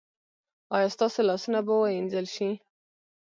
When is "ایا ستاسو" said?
0.75-1.19